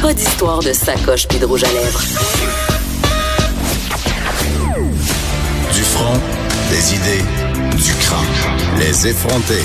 Pas 0.00 0.14
d'histoire 0.14 0.60
de 0.60 0.72
sacoche 0.72 1.28
puis 1.28 1.38
de 1.38 1.44
rouge 1.44 1.62
à 1.64 1.72
lèvres. 1.72 2.00
Du 5.74 5.82
front, 5.82 6.18
des 6.70 6.94
idées, 6.94 7.24
du 7.76 7.94
crâne. 7.94 8.78
Les 8.78 9.08
effronter. 9.08 9.62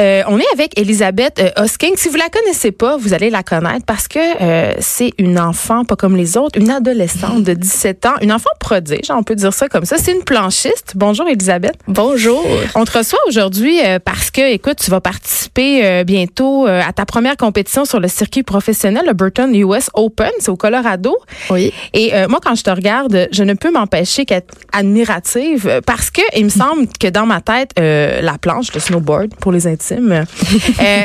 Euh, 0.00 0.22
on 0.28 0.38
est 0.38 0.50
avec 0.54 0.78
Elisabeth 0.78 1.40
euh, 1.40 1.62
Hosking. 1.62 1.92
Si 1.96 2.08
vous 2.08 2.16
la 2.16 2.28
connaissez 2.30 2.72
pas, 2.72 2.96
vous 2.96 3.12
allez 3.12 3.28
la 3.28 3.42
connaître 3.42 3.84
parce 3.84 4.08
que 4.08 4.18
euh, 4.18 4.72
c'est 4.78 5.12
une 5.18 5.38
enfant 5.38 5.84
pas 5.84 5.96
comme 5.96 6.16
les 6.16 6.38
autres, 6.38 6.58
une 6.58 6.70
adolescente 6.70 7.42
de 7.42 7.52
17 7.52 8.06
ans, 8.06 8.14
une 8.22 8.32
enfant 8.32 8.50
prodige, 8.58 9.10
on 9.10 9.22
peut 9.22 9.34
dire 9.34 9.52
ça 9.52 9.68
comme 9.68 9.84
ça. 9.84 9.98
C'est 9.98 10.12
une 10.12 10.24
planchiste. 10.24 10.92
Bonjour 10.94 11.28
Elisabeth. 11.28 11.74
Bonjour. 11.86 12.46
On 12.74 12.84
te 12.84 12.96
reçoit 12.96 13.18
aujourd'hui 13.28 13.78
parce 14.04 14.30
que, 14.30 14.52
écoute, 14.52 14.76
tu 14.82 14.90
vas 14.90 15.00
participer 15.00 16.04
bientôt 16.04 16.66
à 16.66 16.92
ta 16.92 17.04
première 17.04 17.36
compétition 17.36 17.84
sur 17.84 18.00
le 18.00 18.08
circuit 18.08 18.42
professionnel, 18.42 19.04
le 19.06 19.12
Burton 19.12 19.54
US 19.54 19.90
Open, 19.94 20.30
c'est 20.38 20.50
au 20.50 20.56
Colorado. 20.56 21.16
Oui. 21.50 21.72
Et 21.92 22.12
moi, 22.28 22.40
quand 22.42 22.54
je 22.54 22.62
te 22.62 22.70
regarde, 22.70 23.28
je 23.32 23.42
ne 23.42 23.54
peux 23.54 23.70
m'empêcher 23.70 24.24
qu'être 24.24 24.54
admirative 24.72 25.80
parce 25.86 26.10
que 26.10 26.22
il 26.36 26.44
me 26.44 26.50
semble 26.50 26.86
que 26.98 27.08
dans 27.08 27.26
ma 27.26 27.40
tête, 27.40 27.72
la 27.76 28.38
planche, 28.38 28.72
le 28.72 28.80
snowboard 28.80 29.34
pour 29.36 29.52
les 29.52 29.66
intimes, 29.66 29.89
euh, 29.98 30.24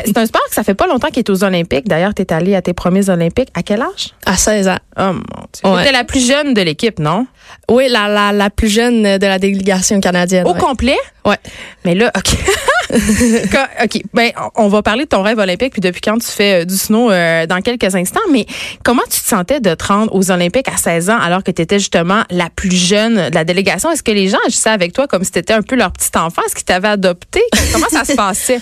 c'est 0.05 0.17
un 0.17 0.25
sport 0.25 0.43
que 0.47 0.55
ça 0.55 0.63
fait 0.63 0.73
pas 0.73 0.87
longtemps 0.87 1.07
qu'il 1.07 1.19
est 1.19 1.29
aux 1.29 1.43
Olympiques. 1.43 1.87
D'ailleurs, 1.87 2.13
tu 2.13 2.21
es 2.21 2.33
allée 2.33 2.55
à 2.55 2.61
tes 2.61 2.73
premiers 2.73 3.09
Olympiques. 3.09 3.49
À 3.53 3.63
quel 3.63 3.81
âge? 3.81 4.13
À 4.25 4.35
16 4.37 4.67
ans. 4.67 4.77
Oh 4.97 5.13
mon 5.13 5.13
Dieu. 5.53 5.69
Ouais. 5.69 5.91
la 5.91 6.03
plus 6.03 6.25
jeune 6.25 6.53
de 6.53 6.61
l'équipe, 6.61 6.99
non? 6.99 7.27
Oui, 7.69 7.87
la, 7.89 8.07
la, 8.07 8.31
la 8.31 8.49
plus 8.49 8.69
jeune 8.69 9.17
de 9.17 9.25
la 9.25 9.39
délégation 9.39 9.99
canadienne. 9.99 10.45
Au 10.45 10.53
ouais. 10.53 10.59
complet? 10.59 10.97
Ouais. 11.25 11.37
Mais 11.83 11.95
là, 11.95 12.11
OK. 12.15 12.37
Quand- 13.51 13.67
OK. 13.83 14.01
Ben, 14.13 14.31
on 14.55 14.67
va 14.67 14.81
parler 14.81 15.05
de 15.05 15.09
ton 15.09 15.21
rêve 15.21 15.37
olympique 15.39 15.71
puis 15.73 15.81
depuis 15.81 16.01
quand 16.01 16.17
tu 16.17 16.27
fais 16.27 16.61
euh, 16.61 16.65
du 16.65 16.75
snow 16.77 17.11
euh, 17.11 17.45
dans 17.45 17.61
quelques 17.61 17.95
instants. 17.95 18.19
Mais 18.31 18.45
comment 18.83 19.01
tu 19.09 19.19
te 19.21 19.27
sentais 19.27 19.59
de 19.59 19.73
te 19.73 19.85
rendre 19.85 20.13
aux 20.13 20.31
Olympiques 20.31 20.67
à 20.67 20.77
16 20.77 21.09
ans 21.09 21.17
alors 21.19 21.43
que 21.43 21.51
tu 21.51 21.61
étais 21.61 21.79
justement 21.79 22.23
la 22.29 22.49
plus 22.49 22.71
jeune 22.75 23.29
de 23.29 23.35
la 23.35 23.43
délégation? 23.43 23.91
Est-ce 23.91 24.03
que 24.03 24.11
les 24.11 24.27
gens 24.29 24.37
agissaient 24.45 24.69
avec 24.69 24.93
toi 24.93 25.07
comme 25.07 25.23
si 25.23 25.31
tu 25.31 25.39
étais 25.39 25.53
un 25.53 25.61
peu 25.61 25.75
leur 25.75 25.91
petit 25.91 26.15
enfant? 26.17 26.41
Est-ce 26.45 26.55
qu'ils 26.55 26.65
t'avaient 26.65 26.87
adopté? 26.89 27.41
Comment 27.73 27.89
ça 27.89 28.03
se 28.05 28.13
passait? 28.15 28.59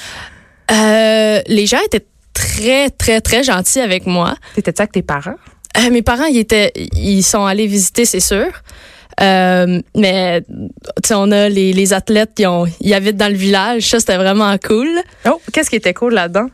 Euh, 0.72 1.42
les 1.48 1.66
gens 1.66 1.80
étaient 1.86 2.06
très, 2.34 2.90
très, 2.90 3.22
très 3.22 3.44
gentils 3.44 3.80
avec 3.82 4.06
moi. 4.08 4.36
T'étais-tu 4.56 4.82
avec 4.82 4.92
tes 4.94 5.02
parents? 5.02 5.36
Euh, 5.78 5.90
mes 5.90 6.02
parents, 6.02 6.26
ils 6.26 6.38
étaient, 6.38 6.72
ils 6.76 7.24
sont 7.24 7.46
allés 7.46 7.68
visiter, 7.68 8.06
c'est 8.06 8.20
sûr. 8.20 8.46
Euh, 9.22 9.82
mais 9.96 10.42
tu 10.42 11.08
sais, 11.08 11.14
on 11.16 11.32
a 11.32 11.50
les, 11.50 11.74
les 11.74 11.94
athlètes 11.94 12.32
qui 12.36 12.46
ont, 12.48 12.66
ils 12.82 12.94
habitent 12.94 13.18
dans 13.18 13.32
le 13.32 13.38
village. 13.38 13.84
Ça, 13.90 14.00
c'était 14.00 14.18
vraiment 14.18 14.56
cool. 14.58 14.90
Oh, 15.28 15.42
qu'est-ce 15.52 15.70
qui 15.70 15.76
était 15.76 15.94
cool 15.94 16.14
là-dedans? 16.14 16.48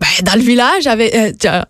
Ben, 0.00 0.06
dans 0.22 0.34
le 0.34 0.42
village, 0.42 0.84
j'avais 0.84 1.14
euh, 1.14 1.62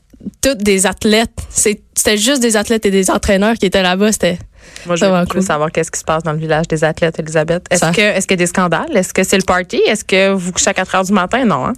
toutes 0.42 0.58
des 0.58 0.86
athlètes. 0.86 1.30
C'était 1.50 2.18
juste 2.18 2.42
des 2.42 2.56
athlètes 2.56 2.86
et 2.86 2.90
des 2.90 3.10
entraîneurs 3.10 3.54
qui 3.54 3.66
étaient 3.66 3.82
là-bas. 3.82 4.12
C'était 4.12 4.38
Moi, 4.86 4.96
je 4.96 5.04
veux, 5.04 5.26
cool. 5.26 5.42
savoir 5.42 5.72
qu'est-ce 5.72 5.90
qui 5.90 5.98
se 5.98 6.04
passe 6.04 6.22
dans 6.22 6.32
le 6.32 6.38
village 6.38 6.68
des 6.68 6.84
athlètes, 6.84 7.18
Elisabeth. 7.18 7.64
Est-ce 7.70 7.90
que, 7.90 8.00
est-ce 8.00 8.26
qu'il 8.26 8.38
y 8.38 8.40
a 8.40 8.44
des 8.44 8.46
scandales? 8.46 8.94
Est-ce 8.96 9.14
que 9.14 9.24
c'est 9.24 9.38
le 9.38 9.44
party? 9.44 9.80
Est-ce 9.86 10.04
que 10.04 10.30
vous 10.30 10.52
couchez 10.52 10.70
à 10.70 10.74
4 10.74 10.94
heures 10.94 11.04
du 11.04 11.12
matin? 11.12 11.44
Non, 11.44 11.66
hein? 11.66 11.72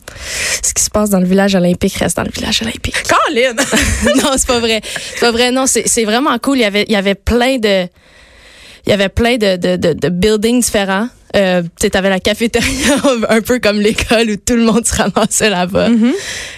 ce 0.62 0.74
qui 0.74 0.82
se 0.82 0.90
passe 0.90 1.10
dans 1.10 1.20
le 1.20 1.26
village 1.26 1.54
olympique 1.54 1.94
reste 1.94 2.16
dans 2.16 2.24
le 2.24 2.30
village 2.30 2.62
olympique. 2.62 2.96
Colin! 3.04 3.54
non, 4.16 4.32
c'est 4.36 4.46
pas 4.46 4.60
vrai. 4.60 4.80
C'est 4.84 5.20
pas 5.20 5.30
vrai. 5.32 5.50
Non, 5.50 5.66
c'est 5.66 5.86
c'est 5.86 6.04
vraiment 6.04 6.36
cool. 6.38 6.58
Il 6.58 6.62
y 6.62 6.64
avait, 6.64 6.84
il 6.88 6.92
y 6.92 6.96
avait 6.96 7.14
plein 7.14 7.58
de, 7.58 7.86
il 8.86 8.90
y 8.90 8.92
avait 8.92 9.08
plein 9.08 9.36
de, 9.36 9.56
de, 9.56 9.76
de, 9.76 9.92
de 9.92 10.08
buildings 10.08 10.60
différents. 10.62 11.08
Euh, 11.36 11.62
tu 11.62 11.68
sais, 11.82 11.90
t'avais 11.90 12.08
la 12.10 12.18
cafétéria 12.18 12.96
un 13.28 13.40
peu 13.40 13.60
comme 13.60 13.80
l'école 13.80 14.30
où 14.30 14.36
tout 14.36 14.56
le 14.56 14.62
monde 14.64 14.84
se 14.84 14.96
ramassait 14.96 15.48
là-bas. 15.50 15.88
Tu 15.90 16.12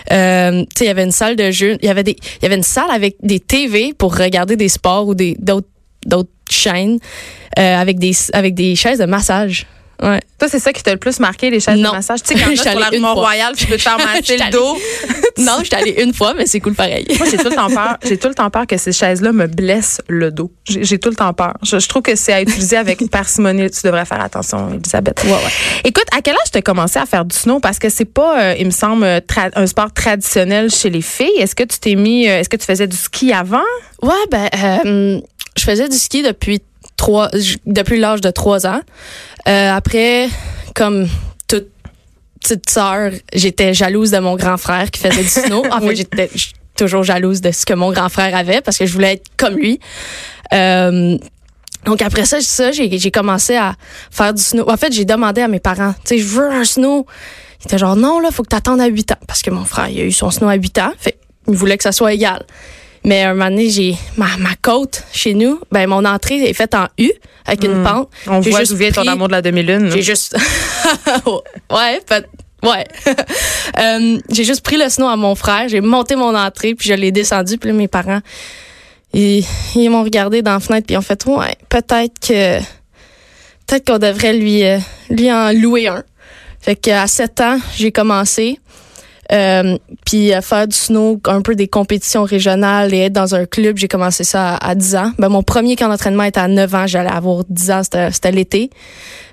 sais, 0.09 0.67
il 0.81 0.87
y 0.87 0.89
avait 0.89 1.05
une 1.05 1.12
salle 1.12 1.37
de 1.37 1.51
jeu. 1.51 1.77
Il 1.83 1.87
y 1.87 1.91
avait 1.91 2.05
des, 2.05 2.12
il 2.41 2.42
y 2.42 2.47
avait 2.47 2.55
une 2.56 2.62
salle 2.62 2.91
avec 2.91 3.17
des 3.23 3.39
TV 3.41 3.92
pour 3.92 4.17
regarder 4.17 4.56
des 4.56 4.69
sports 4.69 5.06
ou 5.06 5.14
des 5.14 5.37
d'autres 5.39 5.69
d'autres 6.06 6.31
chaînes 6.51 6.98
euh, 7.59 7.77
avec 7.77 7.98
des 7.98 8.12
avec 8.33 8.55
des 8.55 8.74
chaises 8.74 8.98
de 8.98 9.05
massage. 9.05 9.67
Ouais. 10.02 10.20
Toi, 10.39 10.48
c'est 10.48 10.58
ça 10.58 10.73
qui 10.73 10.83
t'a 10.83 10.91
le 10.92 10.98
plus 10.98 11.20
marqué, 11.20 11.48
les 11.48 11.61
chaises 11.61 11.79
Non. 11.79 11.91
de 11.91 11.97
massage? 11.97 12.23
Tu 12.24 12.35
sais, 12.35 12.42
quand 12.42 12.51
Je 12.51 12.57
suis 12.57 12.68
sur 12.70 12.79
la 12.80 12.86
allée 12.86 12.97
rue 12.97 12.97
une 12.97 13.02
fois. 13.02 13.14
Mont-Royal, 13.14 13.55
tu 13.55 13.67
peux 13.67 13.77
te 13.77 13.83
faire 13.83 13.98
masser 14.05 14.36
le 14.36 14.51
dos. 14.51 14.77
Non, 15.39 15.59
j'étais 15.63 15.77
allée 15.77 16.03
une 16.03 16.13
fois, 16.15 16.35
mais 16.35 16.47
c'est 16.47 16.61
cool 16.61 16.75
pareil. 16.75 17.07
Moi, 17.19 17.27
j'ai 17.31 17.37
tout 17.39 17.48
le 17.48 17.55
temps 17.55 17.69
peur. 17.70 17.97
J'ai 18.05 18.17
tout 18.19 18.29
le 18.29 18.35
temps 18.35 18.51
peur 18.51 18.67
que 18.67 18.77
ces 18.77 18.93
chaises-là 18.93 19.33
me 19.33 19.47
blessent 19.47 20.01
le 20.09 20.31
dos. 20.31 20.51
J'ai 20.69 20.98
tout 20.98 21.09
le 21.11 21.15
temps 21.17 21.33
peur. 21.33 21.55
Je, 21.63 21.79
je 21.79 21.89
trouve 21.89 22.03
que 22.03 22.15
c'est 22.17 22.33
à 22.33 22.43
utiliser 22.43 22.77
avec 22.77 23.09
parcimonie. 23.11 23.71
Tu 23.71 23.81
devrais 23.85 24.05
faire 24.05 24.21
attention, 24.21 24.73
Elisabeth. 24.75 25.23
Ouais, 25.25 25.31
ouais. 25.31 25.39
Écoute, 25.85 26.07
à 26.17 26.21
quel 26.23 26.35
âge 26.35 26.51
tu 26.53 26.59
as 26.59 26.63
commencé 26.63 26.98
à 26.98 27.07
faire 27.07 27.25
du 27.25 27.37
snow? 27.37 27.61
Parce 27.61 27.79
que 27.79 27.89
c'est 27.89 28.05
pas, 28.05 28.41
euh, 28.41 28.55
il 28.59 28.67
me 28.67 28.71
semble, 28.71 29.05
tra- 29.05 29.51
un 29.55 29.67
sport 29.67 29.92
traditionnel 29.92 30.71
chez 30.71 30.91
les 30.91 31.03
filles. 31.03 31.31
Est-ce 31.39 31.55
que 31.55 31.65
tu 31.65 31.79
t'es 31.79 31.95
mis, 31.95 32.29
euh, 32.29 32.41
est-ce 32.41 32.48
que 32.48 32.57
tu 32.57 32.67
faisais 32.67 32.87
du 32.87 32.97
ski 32.97 33.33
avant? 33.33 33.61
Ouais, 34.03 34.11
ben, 34.31 34.48
euh, 34.87 35.21
je 35.57 35.63
faisais 35.65 35.89
du 35.89 35.97
ski 35.97 36.23
depuis 36.23 36.61
trois, 36.97 37.31
depuis 37.67 37.98
l'âge 37.98 38.21
de 38.21 38.31
trois 38.31 38.67
ans. 38.67 38.81
Euh, 39.48 39.73
après, 39.73 40.29
comme 40.75 41.09
petite 42.42 42.69
sœur, 42.69 43.11
j'étais 43.33 43.75
jalouse 43.75 44.11
de 44.11 44.19
mon 44.19 44.36
grand 44.36 44.57
frère 44.57 44.91
qui 44.91 45.01
faisait 45.01 45.23
du 45.23 45.29
snow. 45.29 45.64
En 45.70 45.80
fait, 45.80 45.97
j'étais 45.97 46.30
toujours 46.77 47.03
jalouse 47.03 47.41
de 47.41 47.51
ce 47.51 47.64
que 47.67 47.75
mon 47.75 47.92
grand 47.92 48.08
frère 48.08 48.35
avait 48.35 48.61
parce 48.61 48.79
que 48.79 48.86
je 48.86 48.92
voulais 48.92 49.14
être 49.14 49.27
comme 49.36 49.57
lui. 49.57 49.79
Euh, 50.53 51.17
donc 51.85 52.03
après 52.03 52.25
ça, 52.25 52.41
ça 52.41 52.70
j'ai 52.73 52.98
j'ai 52.98 53.11
commencé 53.11 53.57
à 53.57 53.75
faire 54.11 54.35
du 54.35 54.42
snow. 54.42 54.69
En 54.69 54.77
fait, 54.77 54.92
j'ai 54.92 55.05
demandé 55.05 55.41
à 55.41 55.48
mes 55.48 55.61
parents, 55.61 55.95
tu 56.05 56.17
sais, 56.17 56.19
je 56.19 56.27
veux 56.27 56.51
un 56.51 56.64
snow. 56.64 57.07
Ils 57.61 57.67
étaient 57.67 57.79
genre 57.79 57.97
non 57.97 58.20
là, 58.20 58.30
faut 58.30 58.42
que 58.42 58.48
t'attendes 58.48 58.80
à 58.80 58.86
8 58.86 59.13
ans 59.13 59.19
parce 59.27 59.42
que 59.42 59.51
mon 59.51 59.64
frère, 59.64 59.89
il 59.89 60.01
a 60.01 60.05
eu 60.05 60.13
son 60.13 60.30
snow 60.30 60.48
à 60.48 60.55
8 60.55 60.79
ans. 60.79 60.92
Fait 60.98 61.19
il 61.48 61.55
voulait 61.55 61.77
que 61.77 61.83
ça 61.83 61.92
soit 61.92 62.13
égal. 62.13 62.45
Mais 63.05 63.23
un 63.24 63.35
moment 63.35 63.51
donné, 63.51 63.68
j'ai 63.68 63.96
ma, 64.17 64.36
ma 64.39 64.55
côte 64.61 65.02
chez 65.13 65.35
nous, 65.35 65.61
ben 65.73 65.89
mon 65.89 66.05
entrée 66.05 66.36
est 66.45 66.52
faite 66.55 66.74
en 66.74 66.86
U 66.98 67.11
avec 67.45 67.64
une 67.64 67.83
pente. 67.83 68.08
On 68.29 68.39
voit 68.40 68.61
juste 68.61 68.73
vient 68.74 68.92
ton 68.92 69.01
pris- 69.01 69.08
amour 69.11 69.27
de 69.29 69.33
la 69.33 69.42
demi-lune. 69.42 69.90
J'ai 69.92 70.02
juste 70.02 70.36
Ouais, 71.70 72.01
peut- 72.07 72.24
ouais. 72.68 72.86
Euh, 73.79 74.18
j'ai 74.30 74.45
juste 74.45 74.61
pris 74.62 74.77
le 74.77 74.89
snow 74.91 75.08
à 75.08 75.17
mon 75.17 75.35
frère, 75.35 75.67
j'ai 75.68 75.80
monté 75.80 76.14
mon 76.14 76.36
entrée 76.36 76.74
puis 76.74 76.89
je 76.91 76.95
l'ai 76.95 77.11
descendu 77.11 77.57
puis 77.57 77.70
là, 77.70 77.74
mes 77.74 77.89
parents 77.89 78.20
ils, 79.14 79.42
ils 79.74 79.89
m'ont 79.89 80.02
regardé 80.05 80.42
dans 80.42 80.52
la 80.52 80.61
fenêtre 80.61 80.86
puis 80.86 80.95
ils 80.95 80.98
ont 80.98 81.02
fait 81.02 81.24
ouais, 81.27 81.57
peut-être 81.70 82.12
que 82.20 82.58
peut-être 83.67 83.86
qu'on 83.86 83.98
devrait 83.98 84.35
lui 84.35 84.62
euh, 84.64 84.79
lui 85.08 85.33
en 85.33 85.52
louer 85.52 85.89
un. 85.89 86.02
Fait 86.61 86.77
que 86.77 86.91
à 86.91 87.07
7 87.07 87.41
ans, 87.41 87.58
j'ai 87.77 87.91
commencé 87.92 88.58
euh, 89.33 89.79
puis 90.05 90.31
faire 90.43 90.69
du 90.69 90.77
snow, 90.77 91.20
un 91.27 91.41
peu 91.41 91.55
des 91.55 91.69
compétitions 91.69 92.25
régionales 92.25 92.93
et 92.93 93.05
être 93.05 93.13
dans 93.13 93.35
un 93.35 93.47
club, 93.47 93.79
j'ai 93.79 93.89
commencé 93.89 94.25
ça 94.25 94.57
à, 94.57 94.70
à 94.70 94.75
10 94.75 94.97
ans. 94.97 95.13
Ben, 95.19 95.29
mon 95.29 95.43
premier 95.43 95.75
camp 95.77 95.89
d'entraînement 95.89 96.25
était 96.25 96.41
à 96.41 96.48
9 96.48 96.75
ans, 96.75 96.87
j'allais 96.87 97.11
avoir 97.11 97.45
10 97.48 97.71
ans, 97.71 97.83
c'était 97.83 98.33
l'été. 98.33 98.71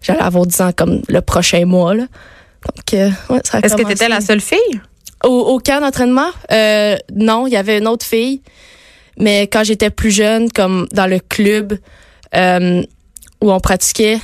J'allais 0.02 0.22
avoir 0.22 0.46
10 0.46 0.62
ans 0.62 0.72
comme 0.76 1.02
le 1.10 1.22
prochain 1.22 1.66
mois. 1.66 1.94
Là. 1.96 2.04
Donc, 2.04 2.94
euh, 2.94 3.10
ouais, 3.30 3.42
ça 3.44 3.58
a 3.58 3.62
Est-ce 3.62 3.76
que 3.76 3.84
tu 3.84 3.92
étais 3.92 4.10
la 4.10 4.22
seule 4.22 4.42
fille? 4.42 4.82
Au, 5.24 5.30
au 5.30 5.60
camp 5.60 5.82
d'entraînement, 5.82 6.30
euh, 6.52 6.96
non, 7.14 7.48
il 7.48 7.54
y 7.54 7.58
avait 7.58 7.78
une 7.80 7.88
autre 7.88 8.06
fille. 8.06 8.42
Mais 9.18 9.48
quand 9.48 9.66
j'étais 9.66 9.90
plus 9.90 10.12
jeune, 10.12 10.50
comme 10.50 10.88
dans 10.94 11.08
le 11.08 11.20
club 11.20 11.78
euh, 12.36 12.82
où 13.42 13.52
on 13.52 13.60
pratiquait, 13.60 14.20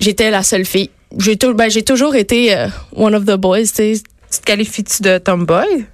j'étais 0.00 0.32
la 0.32 0.42
seule 0.42 0.64
fille. 0.64 0.90
J'ai 1.18 1.36
ben, 1.36 1.70
j'ai 1.70 1.84
toujours 1.84 2.16
été 2.16 2.56
one 2.96 3.14
of 3.14 3.24
the 3.24 3.36
boys. 3.36 3.60
tu 3.60 3.66
sais. 3.66 3.94
Tu 3.94 4.13
te 4.44 4.50
qualifies-tu 4.50 5.02
de 5.02 5.18
tomboy? 5.18 5.86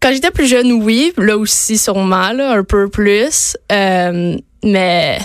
Quand 0.00 0.12
j'étais 0.12 0.30
plus 0.30 0.46
jeune, 0.46 0.72
oui. 0.72 1.12
Là 1.16 1.36
aussi, 1.36 1.78
sûrement, 1.78 2.32
là, 2.32 2.52
un 2.52 2.64
peu 2.64 2.88
plus. 2.88 3.56
Euh, 3.72 4.36
mais 4.62 5.18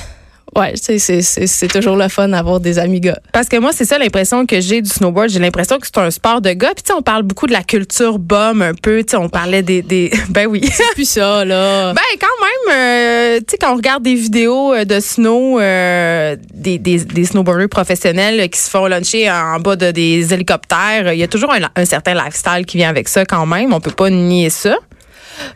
ouais, 0.56 0.74
tu 0.74 0.84
sais, 0.84 1.00
c'est- 1.00 1.22
c'est 1.22 1.48
c'est 1.48 1.68
toujours 1.68 1.96
le 1.96 2.08
fun 2.10 2.28
d'avoir 2.30 2.60
des 2.60 2.80
amis 2.80 3.00
gars. 3.00 3.20
Parce 3.32 3.48
que 3.50 3.58
moi, 3.58 3.72
c'est 3.74 3.86
ça 3.86 3.98
l'impression 3.98 4.46
que 4.46 4.60
j'ai 4.62 4.82
du 4.82 4.90
snowboard. 4.90 5.30
J'ai 5.30 5.40
l'impression 5.40 5.78
que 5.80 5.86
c'est 5.88 5.98
un 6.00 6.12
sport 6.12 6.42
de 6.42 6.52
gars. 6.52 6.72
Puis, 6.76 6.84
tu 6.84 6.88
sais, 6.88 6.94
on 6.94 7.02
parle 7.02 7.24
beaucoup 7.24 7.48
de 7.48 7.54
la 7.54 7.64
culture 7.64 8.20
bum 8.20 8.62
un 8.62 8.74
peu. 8.74 9.04
Tu 9.04 9.12
sais, 9.12 9.18
on 9.18 9.30
parlait 9.30 9.62
des. 9.64 9.82
des... 9.82 10.12
Ben 10.30 10.48
oui. 10.48 10.62
Puis 10.96 11.06
ça, 11.06 11.46
là. 11.46 11.94
Ben, 11.94 12.02
quand 12.20 12.72
même, 12.72 12.78
euh, 12.78 13.40
tu 13.40 13.46
sais, 13.52 13.58
quand 13.58 13.74
on 13.74 13.76
regarde 13.78 14.04
des 14.04 14.16
vidéos 14.16 14.74
euh, 14.74 14.86
de 14.86 15.00
snow, 15.00 15.60
euh, 15.60 16.36
des, 16.54 16.78
des, 16.78 17.00
des 17.06 17.26
snowboarders 17.26 17.70
professionnels 17.70 18.40
euh, 18.40 18.48
qui 18.48 18.60
se 18.60 18.70
font 18.70 18.86
luncher 18.88 19.30
en 19.32 19.60
bas 19.60 19.76
de 19.76 19.92
des 19.92 20.34
hélicoptères, 20.34 21.14
il 21.14 21.20
y 21.20 21.24
a 21.24 21.28
toujours 21.28 21.52
un, 21.54 21.60
un 21.76 21.86
certain 21.86 22.14
lifestyle 22.14 22.66
qui 22.66 22.78
vient 22.78 22.90
avec 22.90 23.08
ça 23.10 23.26
quand 23.26 23.46
même. 23.46 23.74
On 23.74 23.80
peut 23.80 23.92
pas 23.92 24.10
nier 24.10 24.50
ça. 24.50 24.76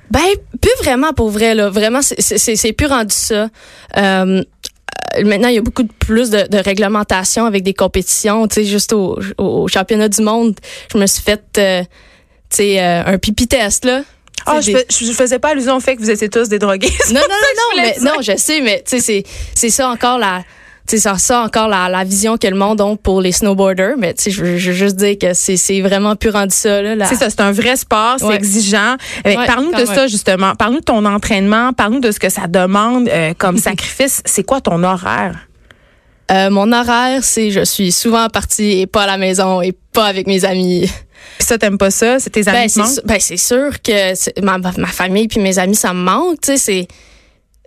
Ben, 0.10 0.22
plus 0.60 0.72
vraiment 0.84 1.14
pour 1.14 1.30
vrai, 1.30 1.54
là. 1.54 1.70
Vraiment, 1.70 2.02
c'est- 2.02 2.20
c'est 2.20 2.38
c'est- 2.40 2.56
c'est 2.56 2.74
plus 2.74 2.88
rendu 2.88 3.14
ça. 3.16 3.48
Euh, 3.96 3.98
euh, 3.98 4.44
maintenant, 5.24 5.48
il 5.48 5.56
y 5.56 5.58
a 5.58 5.62
beaucoup 5.62 5.84
de 5.84 5.92
plus 5.92 6.30
de, 6.30 6.48
de 6.48 6.58
réglementation 6.58 7.46
avec 7.46 7.64
des 7.64 7.74
compétitions. 7.74 8.48
Tu 8.48 8.56
sais, 8.56 8.64
juste 8.64 8.94
au, 8.94 9.68
championnat 9.68 10.10
du 10.10 10.22
monde, 10.22 10.56
je 10.92 10.98
me 10.98 11.06
suis 11.08 11.22
fait, 11.22 11.44
euh, 11.58 11.82
tu 12.50 12.58
sais, 12.58 12.82
euh, 12.82 13.04
un 13.06 13.18
pipi 13.18 13.48
test, 13.48 13.86
là. 13.86 14.02
Ah, 14.46 14.62
je, 14.62 14.72
je 14.72 15.12
faisais 15.12 15.40
pas 15.40 15.50
allusion 15.50 15.76
au 15.76 15.80
fait 15.80 15.96
que 15.96 16.02
vous 16.02 16.12
étiez 16.12 16.30
tous 16.30 16.48
des 16.48 16.60
drogués. 16.60 16.94
Non, 17.10 17.16
non, 17.16 17.22
non, 17.22 17.76
non, 17.76 17.84
mais 17.84 17.96
non, 18.02 18.22
je 18.22 18.38
sais, 18.38 18.62
mais 18.62 18.84
tu 18.88 18.98
sais, 18.98 19.00
c'est, 19.02 19.24
c'est 19.56 19.70
ça 19.70 19.90
encore 19.90 20.18
la, 20.20 20.44
c'est 20.90 20.98
ça, 20.98 21.18
ça 21.18 21.42
encore 21.42 21.68
la, 21.68 21.90
la 21.90 22.04
vision 22.04 22.38
que 22.38 22.48
le 22.48 22.56
monde 22.56 22.80
a 22.82 22.96
pour 22.96 23.22
les 23.22 23.32
snowboarders. 23.32 23.96
Mais 23.98 24.14
tu 24.14 24.24
sais, 24.24 24.32
je 24.32 24.44
veux 24.44 24.58
je 24.58 24.70
veux 24.72 24.76
juste 24.76 24.96
dire 24.96 25.18
que 25.20 25.34
c'est 25.34 25.82
vraiment 25.82 26.16
plus 26.16 26.30
rendu 26.30 26.56
ça. 26.56 26.82
Là, 26.82 26.96
la- 26.96 27.06
C'est 27.06 27.16
ça, 27.16 27.30
c'est 27.30 27.42
un 27.42 27.52
vrai 27.52 27.76
sport, 27.76 28.16
c'est 28.20 28.26
Ouais. 28.26 28.36
exigeant. 28.36 28.96
Ouais, 29.26 29.36
parle-nous 29.46 29.74
de 29.74 29.86
ça 29.86 30.08
justement. 30.08 30.56
Parle-nous 30.56 30.80
de 30.80 30.86
ton 30.86 31.04
entraînement. 31.06 31.74
Parle-nous 31.74 32.00
de 32.00 32.12
ce 32.12 32.20
que 32.20 32.30
ça 32.30 32.48
demande 32.48 33.08
euh, 33.10 33.34
comme 33.38 33.58
sacrifice. 33.70 34.22
C'est 34.26 34.44
quoi 34.44 34.62
ton 34.62 34.84
horaire? 34.84 35.36
Euh, 36.30 36.50
mon 36.50 36.72
horaire, 36.74 37.24
c'est 37.24 37.52
je 37.52 37.64
suis 37.64 37.92
souvent 37.92 38.28
partie 38.28 38.82
et 38.82 38.88
pas 38.88 39.04
à 39.04 39.08
la 39.08 39.18
maison 39.18 39.62
et 39.62 39.74
pas 39.94 40.06
avec 40.06 40.28
mes 40.28 40.44
amis. 40.44 40.82
Puis 41.38 41.48
ça, 41.48 41.58
t'aimes 41.58 41.78
pas 41.78 41.90
ça? 41.92 42.20
C'est 42.20 42.30
tes 42.32 42.48
amis 42.50 42.58
Ben, 42.58 42.70
c'est 42.70 42.94
sûr- 42.94 43.02
ben, 43.06 43.18
c'est 43.20 43.38
sûr 43.38 43.82
que 43.82 44.42
ma, 44.42 44.58
ma 44.58 44.88
famille 44.88 45.28
puis 45.28 45.40
mes 45.40 45.58
amis, 45.58 45.76
ça 45.76 45.94
me 45.94 46.02
manque. 46.02 46.42
Tu 46.42 46.52
sais, 46.54 46.58
c'est. 46.58 46.88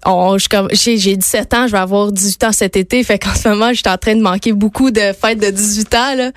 On- 0.06 0.38
je 0.38 0.48
comme- 0.48 0.68
J'ai 0.72 0.96
j'ai 0.96 1.16
17 1.16 1.52
ans, 1.54 1.66
je 1.66 1.72
vais 1.72 1.78
avoir 1.78 2.12
18 2.12 2.42
ans 2.44 2.52
cet 2.52 2.76
été. 2.76 3.02
Fait 3.04 3.18
qu'en 3.18 3.34
ce 3.34 3.48
moment, 3.48 3.68
je 3.70 3.74
suis 3.80 3.88
en 3.88 3.98
train 3.98 4.14
de 4.14 4.22
manquer 4.22 4.52
beaucoup 4.52 4.90
de 4.90 5.12
fêtes 5.20 5.40
de 5.40 5.50
18 5.50 5.94
ans. 5.94 6.14
là. 6.16 6.32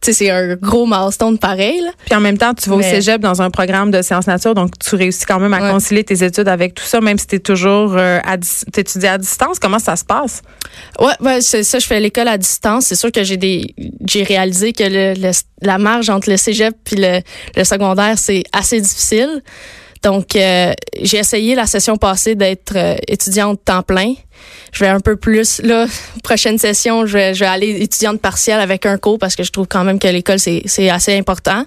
Tu 0.00 0.12
sais, 0.12 0.24
c'est 0.24 0.30
un 0.30 0.54
gros 0.56 0.84
milestone 0.86 1.38
pareil. 1.38 1.80
Là. 1.80 1.90
Puis 2.04 2.14
en 2.14 2.20
même 2.20 2.36
temps, 2.36 2.52
tu 2.52 2.68
vas 2.68 2.76
au 2.76 2.82
cégep 2.82 3.22
dans 3.22 3.40
un 3.40 3.50
programme 3.50 3.90
de 3.90 4.02
sciences 4.02 4.26
nature, 4.26 4.54
donc 4.54 4.78
tu 4.78 4.96
réussis 4.96 5.24
quand 5.24 5.40
même 5.40 5.54
à 5.54 5.62
Ouais. 5.62 5.70
concilier 5.70 6.04
tes 6.04 6.22
études 6.22 6.48
avec 6.48 6.74
tout 6.74 6.84
ça, 6.84 7.00
même 7.00 7.16
si 7.16 7.26
tu 7.26 7.36
es 7.36 7.38
toujours 7.38 7.94
euh, 7.96 8.18
à 8.22 8.36
t'étudies 8.36 9.06
à 9.06 9.16
distance. 9.16 9.58
Comment 9.58 9.78
ça 9.78 9.96
se 9.96 10.04
passe? 10.04 10.42
Ouais, 11.00 11.14
ouais, 11.20 11.40
c'est 11.40 11.62
ça. 11.62 11.78
Je 11.78 11.86
fais 11.86 12.00
l'école 12.00 12.28
à 12.28 12.36
distance. 12.36 12.84
C'est 12.86 12.96
sûr 12.96 13.10
que 13.12 13.24
j'ai 13.24 13.38
des, 13.38 13.74
j'ai 14.06 14.24
réalisé 14.24 14.74
que 14.74 14.84
le, 14.84 15.14
le- 15.18 15.30
la 15.62 15.78
marge 15.78 16.10
entre 16.10 16.28
le 16.28 16.36
cégep 16.36 16.74
puis 16.84 16.96
le, 16.96 17.20
le 17.56 17.64
secondaire 17.64 18.18
c'est 18.18 18.42
assez 18.52 18.80
difficile. 18.82 19.42
Donc, 20.04 20.36
euh, 20.36 20.72
j'ai 21.00 21.16
essayé 21.16 21.54
la 21.54 21.66
session 21.66 21.96
passée 21.96 22.34
d'être 22.34 22.76
euh, 22.76 22.94
étudiante 23.08 23.60
temps 23.64 23.82
plein. 23.82 24.14
Je 24.72 24.80
vais 24.80 24.88
un 24.88 25.00
peu 25.00 25.16
plus 25.16 25.60
là. 25.62 25.86
Prochaine 26.22 26.58
session, 26.58 27.06
je 27.06 27.14
vais, 27.14 27.34
je 27.34 27.40
vais 27.40 27.46
aller 27.50 27.82
étudiante 27.82 28.20
partielle 28.20 28.60
avec 28.60 28.84
un 28.86 28.98
cours 28.98 29.18
parce 29.18 29.34
que 29.34 29.42
je 29.42 29.50
trouve 29.50 29.66
quand 29.66 29.82
même 29.82 29.98
que 29.98 30.08
l'école 30.08 30.38
c'est 30.38 30.90
assez 30.90 31.16
important. 31.16 31.64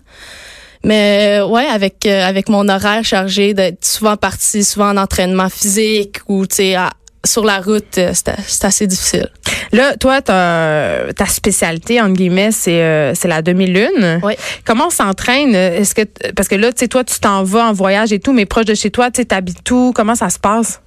Mais 0.83 1.39
euh, 1.39 1.47
ouais, 1.47 1.65
avec 1.65 2.05
euh, 2.05 2.23
avec 2.23 2.47
mon 2.49 2.69
horaire 2.69 3.03
chargé 3.03 3.55
d'être 3.55 3.83
souvent 3.83 4.15
partie, 4.15 4.63
souvent 4.63 4.89
en 4.91 4.97
entraînement 4.97 5.49
physique 5.49 6.17
ou 6.27 6.45
tu 6.45 6.57
sais 6.57 6.75
à- 6.75 6.91
sur 7.27 7.43
la 7.43 7.59
route, 7.59 7.97
euh, 7.97 8.13
c'est 8.13 8.65
assez 8.65 8.87
difficile. 8.87 9.29
Là, 9.71 9.95
toi, 9.97 10.21
ta 10.21 11.25
spécialité, 11.27 12.01
entre 12.01 12.13
guillemets, 12.13 12.51
c'est 12.51 12.81
euh, 12.81 13.13
c'est 13.13 13.27
la 13.27 13.41
demi-lune. 13.41 14.19
Oui. 14.23 14.33
Comment 14.65 14.87
on 14.87 14.89
s'entraîne? 14.89 15.53
Est-ce 15.53 15.93
que 15.93 16.03
Parce 16.35 16.47
que 16.47 16.55
là, 16.55 16.71
tu 16.71 16.79
sais, 16.79 16.87
toi, 16.87 17.03
tu 17.03 17.19
t'en 17.19 17.43
vas 17.43 17.67
en 17.67 17.73
voyage 17.73 18.11
et 18.13 18.19
tout, 18.19 18.33
mais 18.33 18.45
proche 18.45 18.65
de 18.65 18.75
chez 18.75 18.89
toi, 18.91 19.11
tu 19.11 19.21
sais, 19.21 19.25
t'habites 19.25 19.69
où? 19.71 19.91
Comment 19.95 20.15
ça 20.15 20.29
se 20.29 20.39
passe? 20.39 20.81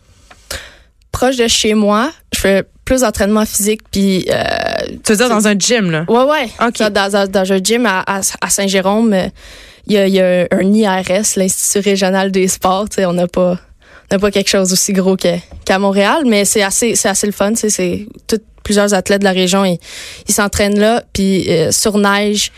Proche 1.12 1.36
de 1.36 1.48
chez 1.48 1.74
moi, 1.74 2.10
je 2.34 2.40
fais 2.40 2.64
plus 2.84 3.02
d'entraînement 3.02 3.44
physique 3.46 3.82
puis 3.90 4.26
euh, 4.30 4.42
Tu 5.04 5.12
veux 5.12 5.18
dire 5.18 5.28
dans 5.28 5.46
un 5.46 5.56
gym, 5.56 5.90
là? 5.90 6.04
ouais 6.08 6.24
ouais, 6.24 6.50
OK. 6.66 6.76
Ça, 6.76 6.90
dans, 6.90 7.10
dans, 7.10 7.28
dans 7.28 7.52
un 7.52 7.58
gym 7.58 7.86
à, 7.86 8.22
Saint-Jérôme, 8.48 9.12
euh, 9.12 9.28
il 9.86 9.92
y 9.94 9.98
a, 9.98 10.06
il 10.06 10.14
y 10.14 10.20
a 10.20 10.46
un 10.50 10.72
IRS, 10.72 11.36
l'Institut 11.36 11.88
régional 11.88 12.30
des 12.30 12.48
sports, 12.48 12.88
tu 12.88 12.96
sais, 12.96 13.06
on 13.06 13.12
n'a 13.12 13.26
pas 13.26 13.58
n'a 14.10 14.18
pas 14.18 14.30
quelque 14.30 14.48
chose 14.48 14.72
aussi 14.72 14.92
gros 14.92 15.16
qu'à 15.16 15.78
Montréal, 15.78 16.24
mais 16.26 16.44
c'est 16.44 16.62
assez 16.62 16.94
c'est 16.94 17.08
assez 17.08 17.26
le 17.26 17.32
fun, 17.32 17.54
sais, 17.54 17.70
c'est 17.70 18.06
tout- 18.26 18.40
plusieurs 18.62 18.92
athlètes 18.94 19.20
de 19.20 19.24
la 19.24 19.32
région 19.32 19.64
ils 20.28 20.32
s'entraînent 20.34 20.78
là 20.78 21.02
puis 21.12 21.48
euh, 21.48 21.72
sur 21.72 21.96
neige, 21.98 22.52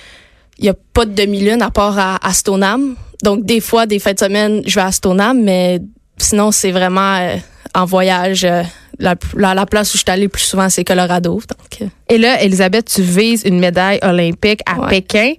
il 0.59 0.65
y 0.67 0.69
a 0.69 0.75
pas 0.95 1.05
de 1.07 1.13
demi-lune 1.15 1.63
à 1.63 1.71
part 1.71 1.99
à, 1.99 2.17
à. 2.23 2.95
Donc 3.23 3.45
des 3.45 3.61
fois 3.61 3.87
des 3.87 3.99
fêtes 3.99 4.21
de 4.21 4.25
semaine, 4.27 4.63
je 4.67 4.75
vais 4.75 4.87
à 4.87 4.93
Stoneham, 4.93 5.41
mais 5.43 5.81
sinon 6.19 6.51
c'est 6.51 6.73
vraiment 6.73 7.17
euh, 7.17 7.37
en 7.75 7.85
voyage 7.85 8.45
euh, 8.45 8.63
la, 8.99 9.15
la, 9.37 9.55
la 9.55 9.67
place 9.67 9.91
où 9.95 9.99
je 9.99 10.03
suis 10.03 10.11
allée 10.11 10.25
le 10.25 10.29
plus 10.29 10.43
souvent 10.43 10.69
c'est 10.69 10.85
Colorado. 10.85 11.35
Donc 11.35 11.83
euh, 11.83 11.87
Et 12.09 12.19
là, 12.19 12.41
Elisabeth, 12.43 12.87
tu 12.87 13.03
vises 13.03 13.43
une 13.45 13.59
médaille 13.59 13.99
olympique 14.03 14.61
à 14.67 14.81
Ouais. 14.81 14.89
Pékin. 14.89 15.33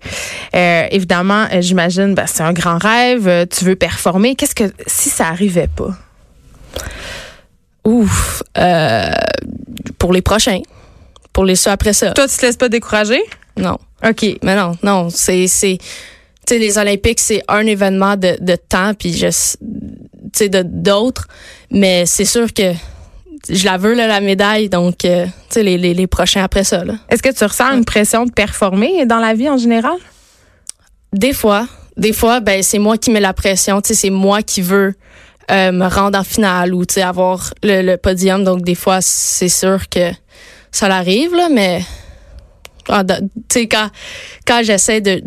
Euh, 0.56 0.88
évidemment, 0.92 1.46
euh, 1.52 1.62
j'imagine, 1.62 2.14
ben, 2.16 2.26
c'est 2.28 2.44
un 2.44 2.54
grand 2.54 2.78
rêve. 2.78 3.48
Tu 3.50 3.66
veux 3.66 3.76
performer. 3.76 4.36
Qu'est-ce 4.36 4.56
que 4.56 4.72
si 4.88 5.10
ça 5.10 5.28
arrivait 5.28 5.68
pas? 5.74 5.96
ouf 7.86 8.42
euh, 8.58 9.12
pour 10.00 10.14
les 10.14 10.22
prochains. 10.22 10.62
Pour 11.34 11.46
les 11.46 11.56
ceux 11.56 11.72
après 11.72 11.94
ça. 11.94 12.12
Toi, 12.12 12.28
tu 12.28 12.38
te 12.38 12.46
laisses 12.46 12.58
pas 12.58 12.70
décourager? 12.70 13.22
Non. 13.58 13.78
OK. 14.08 14.26
Mais 14.44 14.56
non, 14.56 14.74
non, 14.84 15.10
c'est 15.10 15.48
c'est 15.48 15.78
tu 16.46 16.56
sais 16.56 16.60
les 16.60 16.78
olympiques 16.78 17.20
c'est 17.20 17.42
un 17.48 17.66
événement 17.66 18.16
de 18.18 18.36
de 18.40 18.56
temps 18.56 18.94
puis 18.94 19.14
je 19.14 19.28
tu 19.28 19.58
sais 20.34 20.50
d'autres 20.50 21.28
mais 21.72 22.06
c'est 22.06 22.26
sûr 22.26 22.52
que 22.54 22.74
je 23.50 23.66
la 23.66 23.78
veux 23.78 23.94
là, 23.94 24.08
la 24.08 24.22
médaille 24.22 24.70
donc 24.70 25.06
euh, 25.06 25.26
tu 25.26 25.32
sais 25.50 25.64
les, 25.64 25.78
les 25.78 25.94
les 25.94 26.08
prochains 26.08 26.44
après 26.44 26.64
ça. 26.64 26.84
Est-ce 27.10 27.22
que 27.22 27.34
tu 27.34 27.44
ressens 27.44 27.74
une 27.74 27.86
pression 27.86 28.26
de 28.26 28.32
performer 28.32 29.06
dans 29.06 29.20
la 29.20 29.34
vie 29.34 29.50
en 29.50 29.58
général? 29.58 29.98
Des 31.12 31.34
fois, 31.34 31.68
des 31.98 32.14
fois 32.14 32.40
ben 32.40 32.64
c'est 32.64 32.80
moi 32.80 32.98
qui 32.98 33.12
mets 33.12 33.20
la 33.20 33.34
pression, 33.34 33.82
tu 33.82 33.90
sais 33.90 33.94
c'est 33.96 34.10
moi 34.10 34.42
qui 34.42 34.62
veux 34.62 34.94
euh, 35.52 35.72
me 35.72 35.88
rendre 35.88 36.18
en 36.18 36.24
finale 36.24 36.74
ou 36.74 36.86
tu 36.86 36.96
sais 36.96 37.02
avoir 37.02 37.54
le, 37.64 37.82
le 37.82 37.98
podium 37.98 38.44
donc 38.44 38.62
des 38.62 38.76
fois 38.76 39.00
c'est 39.02 39.50
sûr 39.50 39.90
que 39.90 40.12
ça 40.72 40.88
l'arrive 40.88 41.36
là 41.36 41.50
mais 41.52 41.82
ah, 42.88 43.04
tu 43.04 43.14
sais 43.52 43.68
quand 43.68 43.90
quand 44.48 44.62
j'essaie 44.64 45.02
de 45.02 45.22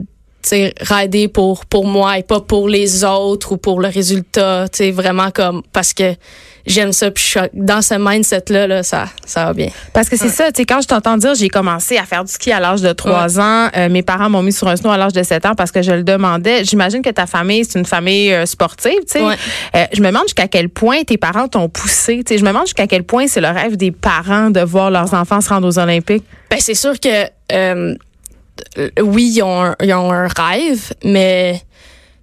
rider 0.80 1.28
pour 1.28 1.66
pour 1.66 1.86
moi 1.86 2.18
et 2.18 2.22
pas 2.22 2.40
pour 2.40 2.68
les 2.68 3.04
autres 3.04 3.52
ou 3.52 3.56
pour 3.56 3.80
le 3.80 3.88
résultat, 3.88 4.68
tu 4.68 4.78
sais 4.78 4.90
vraiment 4.90 5.30
comme 5.30 5.62
parce 5.72 5.92
que 5.92 6.14
j'aime 6.66 6.92
ça 6.92 7.10
puis 7.10 7.22
je 7.22 7.28
suis 7.28 7.48
dans 7.54 7.82
ce 7.82 7.94
mindset 7.94 8.44
là 8.48 8.66
là 8.66 8.82
ça 8.82 9.06
ça 9.24 9.46
va 9.46 9.52
bien. 9.54 9.68
Parce 9.92 10.08
que 10.08 10.16
c'est 10.16 10.28
ça, 10.28 10.52
tu 10.52 10.58
sais, 10.58 10.64
quand 10.64 10.80
je 10.80 10.88
t'entends 10.88 11.16
dire, 11.16 11.34
j'ai 11.34 11.48
commencé 11.48 11.96
à 11.96 12.04
faire 12.04 12.24
du 12.24 12.32
ski 12.32 12.52
à 12.52 12.60
l'âge 12.60 12.80
de 12.80 12.92
3 12.92 13.40
ans. 13.40 13.68
Euh, 13.76 13.88
mes 13.88 14.02
parents 14.02 14.30
m'ont 14.30 14.42
mis 14.42 14.52
sur 14.52 14.68
un 14.68 14.76
snow 14.76 14.90
à 14.90 14.96
l'âge 14.96 15.12
de 15.12 15.22
7 15.22 15.46
ans 15.46 15.54
parce 15.54 15.72
que 15.72 15.82
je 15.82 15.92
le 15.92 16.02
demandais. 16.02 16.64
J'imagine 16.64 17.02
que 17.02 17.10
ta 17.10 17.26
famille, 17.26 17.64
c'est 17.64 17.78
une 17.78 17.86
famille 17.86 18.32
euh, 18.32 18.46
sportive, 18.46 19.00
tu 19.00 19.18
sais. 19.18 19.22
Ouais. 19.22 19.34
Euh, 19.74 19.84
je 19.92 20.00
me 20.00 20.06
demande 20.06 20.24
jusqu'à 20.24 20.48
quel 20.48 20.68
point 20.68 21.02
tes 21.02 21.16
parents 21.16 21.48
t'ont 21.48 21.68
poussé. 21.68 22.22
Tu 22.24 22.34
sais, 22.34 22.38
je 22.38 22.44
me 22.44 22.48
demande 22.48 22.66
jusqu'à 22.66 22.86
quel 22.86 23.02
point 23.02 23.26
c'est 23.26 23.40
le 23.40 23.48
rêve 23.48 23.76
des 23.76 23.90
parents 23.90 24.50
de 24.50 24.60
voir 24.60 24.90
leurs 24.90 25.14
enfants 25.14 25.40
se 25.40 25.48
rendre 25.48 25.66
aux 25.66 25.78
Olympiques. 25.78 26.24
Ben 26.50 26.58
c'est 26.60 26.74
sûr 26.74 26.98
que 27.00 27.26
oui, 29.02 29.32
ils 29.36 29.42
ont, 29.42 29.62
un, 29.62 29.76
ils 29.82 29.92
ont 29.94 30.10
un 30.12 30.28
rêve, 30.28 30.92
mais 31.04 31.60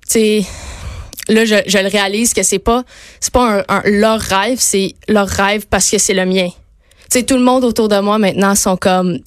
tu 0.08 0.14
sais 0.20 0.46
là 1.30 1.46
je, 1.46 1.56
je 1.68 1.78
le 1.78 1.88
réalise 1.88 2.34
que 2.34 2.44
c'est 2.44 2.60
pas 2.60 2.84
c'est 3.22 3.32
pas 3.34 3.60
un, 3.60 3.64
un- 3.70 3.82
leur 3.86 4.20
rêve, 4.20 4.58
c'est 4.60 4.96
leur 5.08 5.28
rêve 5.28 5.66
parce 5.70 5.90
que 5.90 5.98
c'est 5.98 6.14
le 6.14 6.26
mien. 6.26 6.50
Tu 7.12 7.20
sais 7.20 7.24
tout 7.24 7.36
le 7.38 7.44
monde 7.44 7.64
autour 7.64 7.88
de 7.90 8.00
moi 8.00 8.18
maintenant 8.18 8.56
sont 8.56 8.76
comme 8.78 9.20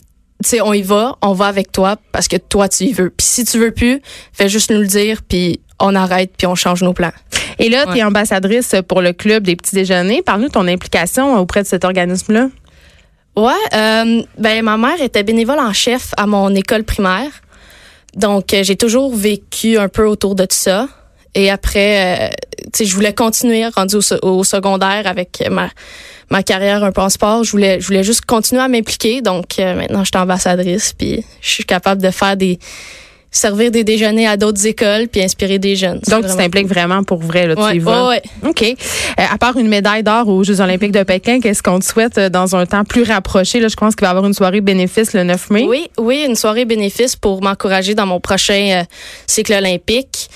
tu 0.42 0.50
sais 0.50 0.60
on 0.60 0.72
y 0.74 0.82
va, 0.82 1.16
on 1.22 1.32
va 1.32 1.46
avec 1.46 1.72
toi 1.72 1.96
parce 2.12 2.28
que 2.28 2.36
toi 2.36 2.68
tu 2.68 2.84
y 2.84 2.92
veux. 2.92 3.10
Puis 3.10 3.26
si 3.26 3.44
tu 3.44 3.58
veux 3.58 3.70
plus, 3.70 4.02
fais 4.32 4.48
juste 4.48 4.70
nous 4.70 4.80
le 4.80 4.86
dire 4.86 5.22
puis 5.26 5.60
on 5.80 5.94
arrête 5.94 6.32
puis 6.36 6.46
on 6.46 6.54
change 6.54 6.82
nos 6.82 6.92
plans. 6.92 7.12
Et 7.58 7.68
là, 7.70 7.84
tu 7.84 7.90
es 7.92 7.94
Ouais. 7.94 8.02
ambassadrice 8.02 8.75
pour 8.88 9.00
le 9.02 9.12
club 9.14 9.44
des 9.44 9.56
petits 9.56 9.75
déjeuners. 9.75 10.22
Parle-nous 10.22 10.48
de 10.48 10.52
ton 10.52 10.66
implication 10.68 11.38
auprès 11.38 11.62
de 11.62 11.66
cet 11.68 11.84
organisme-là. 11.84 12.48
Ouais, 13.37 13.52
euh, 13.75 14.23
ben 14.38 14.64
ma 14.64 14.78
mère 14.78 15.00
était 15.00 15.23
bénévole 15.23 15.59
en 15.59 15.73
chef 15.75 16.12
à 16.16 16.26
mon 16.26 16.55
école 16.55 16.85
primaire. 16.85 17.31
Donc 18.14 18.55
euh, 18.55 18.62
j'ai 18.64 18.76
toujours 18.76 19.14
vécu 19.14 19.76
un 19.76 19.88
peu 19.88 20.07
autour 20.07 20.35
de 20.35 20.45
tout 20.45 20.57
ça. 20.57 20.88
Et 21.35 21.50
après, 21.50 22.31
euh, 22.31 22.31
tu 22.73 22.78
sais, 22.78 22.85
je 22.87 22.95
voulais 22.95 23.12
continuer 23.12 23.66
rendu 23.66 23.97
au, 23.97 24.26
au 24.26 24.43
secondaire 24.43 25.07
avec 25.07 25.45
ma 25.50 25.69
ma 26.31 26.43
carrière 26.43 26.83
un 26.83 26.93
peu 26.93 27.02
en 27.02 27.11
sport. 27.11 27.45
Je 27.45 27.50
voulais 27.50 27.78
je 27.78 27.87
voulais 27.87 28.02
juste 28.02 28.25
continuer 28.25 28.62
à 28.62 28.69
m'impliquer. 28.69 29.21
Donc 29.21 29.59
euh, 29.59 29.75
maintenant, 29.75 30.02
je 30.02 30.11
suis 30.12 30.19
ambassadrice 30.19 30.95
puis 30.95 31.23
je 31.43 31.49
suis 31.49 31.64
capable 31.64 32.00
de 32.00 32.11
faire 32.11 32.38
des 32.38 32.59
servir 33.30 33.71
des 33.71 33.85
déjeuners 33.85 34.26
à 34.26 34.37
d'autres 34.37 34.66
écoles 34.66 35.09
puis 35.09 35.23
inspirer 35.23 35.59
des 35.59 35.76
jeunes. 35.76 36.00
Donc, 36.09 36.26
tu 36.26 36.35
t'impliques 36.37 36.66
vraiment 36.68 37.02
pour 37.04 37.18
vrai, 37.18 37.47
là, 37.47 37.54
tu 37.54 37.61
Ouais, 37.62 37.76
y 37.76 37.78
vas. 37.78 38.09
ouais, 38.09 38.23
ouais. 38.42 38.49
OK. 38.50 38.62
Euh, 38.62 39.23
à 39.30 39.37
part 39.37 39.56
une 39.59 39.68
médaille 39.68 40.02
d'or 40.02 40.28
aux 40.28 40.42
Jeux 40.42 40.61
olympiques 40.61 40.92
de 40.92 41.02
Pékin, 41.02 41.40
qu'est-ce 41.40 41.62
qu'on 41.62 41.78
te 41.78 41.85
souhaite 41.85 42.16
euh, 42.18 42.28
dans 42.30 42.56
un 42.56 42.64
temps 42.64 42.85
plus 42.85 43.02
rapproché? 43.02 43.61
Là, 43.61 43.68
je 43.68 43.76
pense 43.76 43.95
qu'il 43.95 44.02
va 44.02 44.09
y 44.09 44.11
avoir 44.11 44.25
une 44.26 44.33
soirée 44.35 44.61
bénéfice 44.62 45.12
le 45.12 45.23
9 45.25 45.50
mai. 45.50 45.66
Oui, 45.68 45.88
oui, 45.99 46.25
une 46.26 46.35
soirée 46.37 46.64
bénéfice 46.64 47.14
pour 47.16 47.42
m'encourager 47.42 47.95
dans 47.95 48.06
mon 48.06 48.21
prochain 48.21 48.80
euh, 48.80 48.85
cycle 49.26 49.52
olympique. 49.52 50.28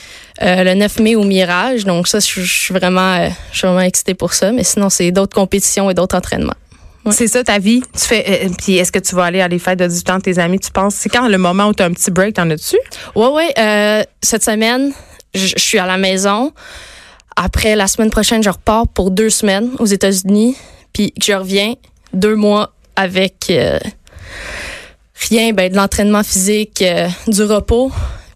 le 0.42 0.74
9 0.74 1.00
mai 1.00 1.16
au 1.16 1.24
Mirage. 1.24 1.84
Donc 1.84 2.08
ça, 2.08 2.18
je, 2.20 2.40
je 2.42 2.52
suis 2.52 2.74
vraiment, 2.74 3.28
je 3.52 3.58
suis 3.58 3.66
vraiment 3.66 3.80
excitée 3.82 4.14
pour 4.14 4.32
ça. 4.34 4.52
Mais 4.52 4.64
sinon, 4.64 4.88
c'est 4.90 5.10
d'autres 5.10 5.34
compétitions 5.34 5.90
et 5.90 5.94
d'autres 5.94 6.16
entraînements. 6.16 6.54
C'est 7.10 7.28
ça 7.28 7.42
ta 7.42 7.58
vie. 7.58 7.82
Tu 7.94 8.06
fais. 8.06 8.44
euh, 8.44 8.48
puis 8.58 8.76
est-ce 8.76 8.92
que 8.92 8.98
tu 8.98 9.14
vas 9.14 9.24
aller 9.24 9.40
à 9.40 9.48
les 9.48 9.58
fêtes 9.58 9.78
de 9.78 9.86
18 9.86 10.10
ans 10.10 10.16
de 10.18 10.22
tes 10.22 10.38
amis? 10.38 10.58
Tu 10.58 10.70
penses? 10.70 10.94
C'est 10.94 11.08
quand 11.08 11.28
le 11.28 11.38
moment 11.38 11.68
où 11.68 11.74
tu 11.74 11.82
as 11.82 11.86
un 11.86 11.92
petit 11.92 12.10
break? 12.10 12.34
T'en 12.34 12.48
as-tu? 12.50 12.76
Ouais, 13.14 13.28
ouais. 13.28 13.52
euh, 13.58 14.02
cette 14.22 14.44
semaine, 14.44 14.92
je, 15.34 15.54
suis 15.56 15.78
à 15.78 15.86
la 15.86 15.96
maison. 15.96 16.52
Après, 17.36 17.74
la 17.74 17.86
semaine 17.86 18.10
prochaine, 18.10 18.42
je 18.42 18.50
repars 18.50 18.86
pour 18.88 19.10
deux 19.10 19.30
semaines 19.30 19.70
aux 19.78 19.86
États-Unis. 19.86 20.56
Puis 20.92 21.14
je 21.22 21.32
reviens 21.32 21.74
deux 22.12 22.34
mois 22.36 22.72
avec 22.96 23.46
euh, 23.50 23.78
rien, 25.30 25.52
ben, 25.52 25.70
de 25.70 25.76
l'entraînement 25.76 26.22
physique, 26.22 26.82
euh, 26.82 27.08
du 27.28 27.42
repos. 27.44 27.90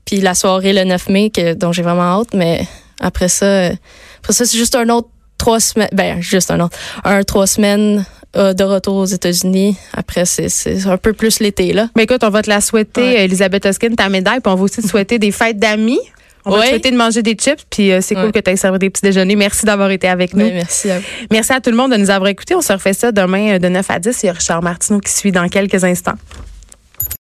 Puis 0.05 0.21
la 0.21 0.35
soirée 0.35 0.73
le 0.73 0.85
9 0.85 1.09
mai, 1.09 1.31
que, 1.31 1.55
dont 1.55 1.73
j'ai 1.73 1.83
vraiment 1.83 2.21
hâte. 2.21 2.35
Mais 2.35 2.67
après 3.01 3.29
ça, 3.29 3.47
euh, 3.47 3.75
après 4.21 4.33
ça, 4.33 4.45
c'est 4.47 4.57
juste 4.57 4.75
un 4.75 4.89
autre 4.89 5.09
trois 5.39 5.61
semaines. 5.61 5.89
Ben, 5.93 6.21
juste 6.23 6.51
un 6.51 6.61
autre. 6.61 6.77
Un 7.05 7.23
trois 7.25 7.47
semaines 7.47 7.99
euh, 7.99 8.24
de 8.35 8.65
retour 8.65 8.97
aux 8.97 9.05
États-Unis. 9.05 9.77
Après, 9.93 10.25
c'est, 10.25 10.87
un 10.87 10.97
peu 10.97 11.13
plus 11.13 11.41
l'été, 11.41 11.73
là. 11.73 11.89
Mais 11.97 12.05
écoute, 12.05 12.23
on 12.25 12.31
va 12.31 12.43
te 12.43 12.51
la 12.51 12.61
souhaiter, 12.61 13.01
Ouais. 13.01 13.25
Elisabeth 13.25 13.67
Hoskin, 13.67 13.95
ta 13.95 14.09
médaille, 14.09 14.41
puis 14.41 14.53
on 14.53 14.57
va 14.57 14.63
aussi 14.63 14.83
te 14.83 14.89
souhaiter 14.89 15.19
des 15.19 15.31
fêtes 15.31 15.59
d'amis. 15.59 16.01
On 16.47 16.51
va 16.51 16.63
te 16.63 16.69
souhaiter 16.69 16.91
de 16.91 16.97
manger 16.97 17.23
des 17.23 17.35
chips, 17.35 17.65
puis 17.71 17.91
euh, 17.91 18.01
c'est 18.03 18.15
cool 18.15 18.31
que 18.31 18.39
tu 18.39 18.51
aies 18.51 18.57
servi 18.57 18.79
des 18.79 18.91
petits 18.91 19.03
déjeuners. 19.03 19.37
Merci 19.37 19.65
d'avoir 19.65 19.91
été 19.91 20.09
avec 20.09 20.35
nous. 20.35 20.45
Merci 20.45 20.91
à 20.91 20.99
vous. 20.99 21.05
Merci 21.31 21.53
à 21.53 21.61
tout 21.61 21.71
le 21.71 21.77
monde 21.77 21.93
de 21.93 21.97
nous 21.97 22.11
avoir 22.11 22.29
écoutés. 22.29 22.55
On 22.55 22.61
se 22.61 22.73
refait 22.73 22.93
ça 22.93 23.13
demain 23.13 23.55
euh, 23.55 23.59
de 23.59 23.69
9 23.69 23.91
à 23.91 23.99
10. 23.99 24.23
Il 24.23 24.27
y 24.27 24.29
a 24.29 24.33
Richard 24.33 24.63
Martineau 24.63 25.01
qui 25.01 25.13
suit 25.13 25.33
dans 25.33 25.49
quelques 25.49 25.85
instants. 25.85 26.15